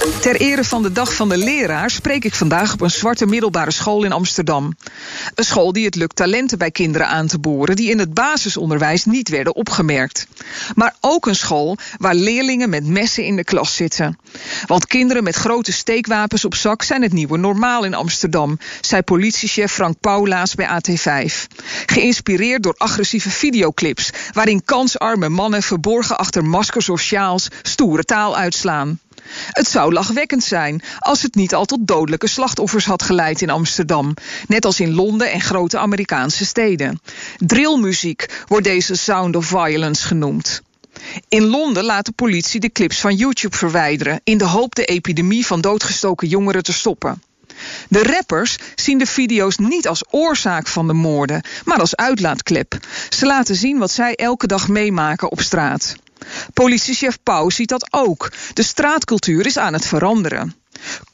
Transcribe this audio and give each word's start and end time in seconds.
Ter 0.00 0.36
ere 0.36 0.64
van 0.64 0.82
de 0.82 0.92
Dag 0.92 1.14
van 1.14 1.28
de 1.28 1.36
Leraar 1.36 1.90
spreek 1.90 2.24
ik 2.24 2.34
vandaag 2.34 2.72
op 2.72 2.80
een 2.80 2.90
zwarte 2.90 3.26
middelbare 3.26 3.70
school 3.70 4.04
in 4.04 4.12
Amsterdam. 4.12 4.76
Een 5.34 5.44
school 5.44 5.72
die 5.72 5.84
het 5.84 5.94
lukt 5.94 6.16
talenten 6.16 6.58
bij 6.58 6.70
kinderen 6.70 7.08
aan 7.08 7.26
te 7.26 7.38
boren 7.38 7.76
die 7.76 7.90
in 7.90 7.98
het 7.98 8.14
basisonderwijs 8.14 9.04
niet 9.04 9.28
werden 9.28 9.54
opgemerkt. 9.54 10.26
Maar 10.74 10.94
ook 11.00 11.26
een 11.26 11.36
school 11.36 11.76
waar 11.96 12.14
leerlingen 12.14 12.70
met 12.70 12.86
messen 12.86 13.24
in 13.24 13.36
de 13.36 13.44
klas 13.44 13.74
zitten. 13.74 14.18
Want 14.66 14.86
kinderen 14.86 15.22
met 15.22 15.34
grote 15.34 15.72
steekwapens 15.72 16.44
op 16.44 16.54
zak 16.54 16.82
zijn 16.82 17.02
het 17.02 17.12
nieuwe 17.12 17.38
normaal 17.38 17.84
in 17.84 17.94
Amsterdam, 17.94 18.58
zei 18.80 19.02
politiechef 19.02 19.72
Frank 19.72 20.00
Paulaas 20.00 20.54
bij 20.54 20.68
AT5. 20.68 21.34
Geïnspireerd 21.86 22.62
door 22.62 22.74
agressieve 22.76 23.30
videoclips 23.30 24.10
waarin 24.32 24.64
kansarme 24.64 25.28
mannen 25.28 25.62
verborgen 25.62 26.18
achter 26.18 26.44
maskers 26.44 26.88
of 26.88 27.00
sjaals 27.00 27.48
stoere 27.62 28.04
taal 28.04 28.36
uitslaan. 28.36 28.98
Het 29.48 29.68
zou 29.68 29.92
lachwekkend 29.92 30.44
zijn 30.44 30.82
als 30.98 31.22
het 31.22 31.34
niet 31.34 31.54
al 31.54 31.64
tot 31.64 31.86
dodelijke 31.86 32.28
slachtoffers 32.28 32.84
had 32.84 33.02
geleid 33.02 33.42
in 33.42 33.50
Amsterdam, 33.50 34.14
net 34.46 34.64
als 34.64 34.80
in 34.80 34.94
Londen 34.94 35.32
en 35.32 35.40
grote 35.40 35.78
Amerikaanse 35.78 36.44
steden. 36.44 37.00
Drillmuziek 37.38 38.44
wordt 38.46 38.64
deze 38.64 38.94
sound 38.94 39.36
of 39.36 39.46
violence 39.46 40.06
genoemd. 40.06 40.62
In 41.28 41.46
Londen 41.46 41.84
laat 41.84 42.04
de 42.04 42.12
politie 42.12 42.60
de 42.60 42.72
clips 42.72 43.00
van 43.00 43.16
YouTube 43.16 43.56
verwijderen 43.56 44.20
in 44.24 44.38
de 44.38 44.44
hoop 44.44 44.74
de 44.74 44.84
epidemie 44.84 45.46
van 45.46 45.60
doodgestoken 45.60 46.28
jongeren 46.28 46.62
te 46.62 46.72
stoppen. 46.72 47.22
De 47.88 48.02
rappers 48.02 48.58
zien 48.74 48.98
de 48.98 49.06
video's 49.06 49.56
niet 49.56 49.88
als 49.88 50.04
oorzaak 50.10 50.66
van 50.66 50.86
de 50.86 50.92
moorden, 50.92 51.42
maar 51.64 51.80
als 51.80 51.96
uitlaatklep. 51.96 52.78
Ze 53.08 53.26
laten 53.26 53.54
zien 53.54 53.78
wat 53.78 53.90
zij 53.90 54.14
elke 54.14 54.46
dag 54.46 54.68
meemaken 54.68 55.30
op 55.30 55.40
straat. 55.40 55.96
Politiechef 56.54 57.18
Pauw 57.22 57.50
ziet 57.50 57.68
dat 57.68 57.88
ook. 57.90 58.32
De 58.54 58.62
straatcultuur 58.62 59.46
is 59.46 59.58
aan 59.58 59.72
het 59.72 59.86
veranderen. 59.86 60.54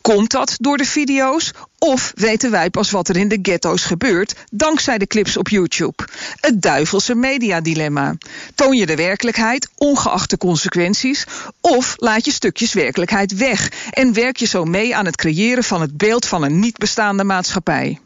Komt 0.00 0.30
dat 0.30 0.54
door 0.60 0.76
de 0.76 0.84
video's? 0.84 1.52
Of 1.78 2.12
weten 2.14 2.50
wij 2.50 2.70
pas 2.70 2.90
wat 2.90 3.08
er 3.08 3.16
in 3.16 3.28
de 3.28 3.38
ghetto's 3.42 3.84
gebeurt 3.84 4.34
dankzij 4.50 4.98
de 4.98 5.06
clips 5.06 5.36
op 5.36 5.48
YouTube? 5.48 6.04
Het 6.40 6.62
duivelse 6.62 7.14
mediadilemma. 7.14 8.16
Toon 8.54 8.76
je 8.76 8.86
de 8.86 8.96
werkelijkheid, 8.96 9.68
ongeacht 9.74 10.30
de 10.30 10.38
consequenties, 10.38 11.24
of 11.60 11.94
laat 11.96 12.24
je 12.24 12.32
stukjes 12.32 12.72
werkelijkheid 12.72 13.36
weg 13.36 13.72
en 13.90 14.12
werk 14.12 14.36
je 14.36 14.46
zo 14.46 14.64
mee 14.64 14.96
aan 14.96 15.06
het 15.06 15.16
creëren 15.16 15.64
van 15.64 15.80
het 15.80 15.96
beeld 15.96 16.26
van 16.26 16.42
een 16.42 16.58
niet 16.58 16.78
bestaande 16.78 17.24
maatschappij? 17.24 18.00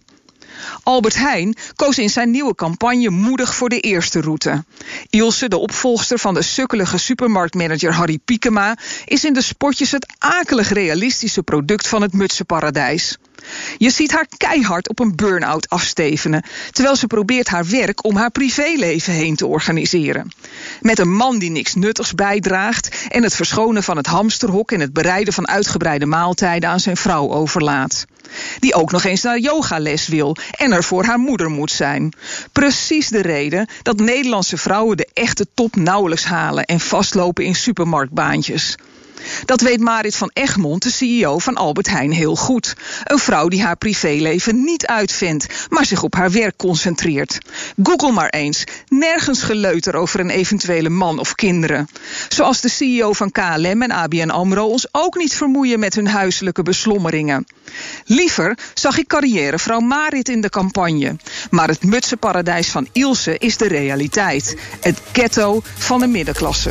Albert 0.82 1.14
Heijn 1.14 1.56
koos 1.76 1.98
in 1.98 2.10
zijn 2.10 2.30
nieuwe 2.30 2.54
campagne 2.54 3.10
moedig 3.10 3.54
voor 3.54 3.68
de 3.68 3.80
eerste 3.80 4.20
route. 4.20 4.64
Ilse, 5.10 5.48
de 5.48 5.58
opvolgster 5.58 6.18
van 6.18 6.34
de 6.34 6.42
sukkelige 6.42 6.98
supermarktmanager 6.98 7.92
Harry 7.92 8.18
Piekema, 8.24 8.76
is 9.04 9.24
in 9.24 9.32
de 9.32 9.42
spotjes 9.42 9.90
het 9.90 10.14
akelig 10.18 10.68
realistische 10.68 11.42
product 11.42 11.88
van 11.88 12.02
het 12.02 12.12
mutsenparadijs. 12.12 13.18
Je 13.76 13.90
ziet 13.90 14.12
haar 14.12 14.26
keihard 14.36 14.88
op 14.88 14.98
een 14.98 15.16
burn-out 15.16 15.68
afstevenen, 15.68 16.44
terwijl 16.70 16.96
ze 16.96 17.06
probeert 17.06 17.48
haar 17.48 17.66
werk 17.66 18.04
om 18.04 18.16
haar 18.16 18.30
privéleven 18.30 19.12
heen 19.12 19.36
te 19.36 19.46
organiseren. 19.46 20.30
Met 20.80 20.98
een 20.98 21.12
man 21.12 21.38
die 21.38 21.50
niks 21.50 21.74
nuttigs 21.74 22.14
bijdraagt 22.14 23.06
en 23.08 23.22
het 23.22 23.34
verschonen 23.34 23.82
van 23.82 23.96
het 23.96 24.06
hamsterhok 24.06 24.72
en 24.72 24.80
het 24.80 24.92
bereiden 24.92 25.32
van 25.32 25.48
uitgebreide 25.48 26.06
maaltijden 26.06 26.70
aan 26.70 26.80
zijn 26.80 26.96
vrouw 26.96 27.30
overlaat. 27.30 28.06
Die 28.58 28.74
ook 28.74 28.90
nog 28.90 29.04
eens 29.04 29.22
naar 29.22 29.38
yogales 29.38 30.08
wil 30.08 30.36
en 30.50 30.72
er 30.72 30.84
voor 30.84 31.04
haar 31.04 31.18
moeder 31.18 31.50
moet 31.50 31.70
zijn. 31.70 32.12
Precies 32.52 33.08
de 33.08 33.22
reden 33.22 33.68
dat 33.82 34.00
Nederlandse 34.00 34.56
vrouwen 34.56 34.96
de 34.96 35.08
echte 35.12 35.46
top 35.54 35.76
nauwelijks 35.76 36.24
halen 36.24 36.64
en 36.64 36.80
vastlopen 36.80 37.44
in 37.44 37.54
supermarktbaantjes. 37.54 38.76
Dat 39.50 39.60
weet 39.60 39.80
Marit 39.80 40.16
van 40.16 40.30
Egmond, 40.32 40.82
de 40.82 40.90
CEO 40.90 41.38
van 41.38 41.54
Albert 41.54 41.88
Heijn, 41.88 42.12
heel 42.12 42.36
goed. 42.36 42.74
Een 43.04 43.18
vrouw 43.18 43.48
die 43.48 43.62
haar 43.62 43.76
privéleven 43.76 44.64
niet 44.64 44.86
uitvindt, 44.86 45.46
maar 45.68 45.84
zich 45.84 46.02
op 46.02 46.14
haar 46.14 46.30
werk 46.30 46.56
concentreert. 46.56 47.38
Google 47.82 48.12
maar 48.12 48.28
eens. 48.28 48.64
Nergens 48.88 49.42
geleuter 49.42 49.94
over 49.94 50.20
een 50.20 50.30
eventuele 50.30 50.88
man 50.88 51.18
of 51.18 51.34
kinderen. 51.34 51.88
Zoals 52.28 52.60
de 52.60 52.68
CEO 52.68 53.12
van 53.12 53.30
KLM 53.30 53.82
en 53.82 53.90
ABN 53.90 54.28
AMRO 54.28 54.66
ons 54.66 54.88
ook 54.92 55.16
niet 55.16 55.34
vermoeien 55.34 55.78
met 55.78 55.94
hun 55.94 56.08
huiselijke 56.08 56.62
beslommeringen. 56.62 57.46
Liever 58.04 58.58
zag 58.74 58.98
ik 58.98 59.06
carrièrevrouw 59.06 59.80
Marit 59.80 60.28
in 60.28 60.40
de 60.40 60.50
campagne. 60.50 61.16
Maar 61.50 61.68
het 61.68 61.84
mutsenparadijs 61.84 62.70
van 62.70 62.88
Ilse 62.92 63.38
is 63.38 63.56
de 63.56 63.68
realiteit. 63.68 64.56
Het 64.80 65.00
ghetto 65.12 65.60
van 65.62 66.00
de 66.00 66.06
middenklasse. 66.06 66.70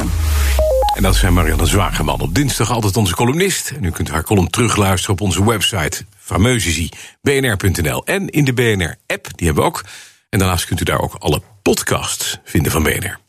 En 0.96 1.04
dat 1.04 1.16
zijn 1.16 1.34
Marianne 1.34 1.66
Zwageman. 1.66 2.22
Op 2.22 2.36
dinsdag 2.36 2.72
altijd 2.72 2.98
onze 2.98 3.16
columnist. 3.16 3.70
En 3.70 3.84
u 3.84 3.92
kunt 3.92 4.10
haar 4.10 4.24
column 4.24 4.50
terugluisteren 4.50 5.16
op 5.16 5.22
onze 5.22 5.46
website. 5.46 6.06
fameusisie, 6.18 6.90
bnr.nl. 7.22 8.06
En 8.06 8.30
in 8.30 8.46
de 8.46 8.54
BNR-app, 8.54 9.28
die 9.36 9.46
hebben 9.46 9.64
we 9.64 9.70
ook. 9.70 9.84
En 10.30 10.40
daarnaast 10.40 10.66
kunt 10.66 10.82
u 10.82 10.84
daar 10.84 11.00
ook 11.00 11.14
alle 11.14 11.42
podcasts 11.62 12.40
vinden 12.44 12.72
van 12.72 12.84
BNR. 12.84 13.29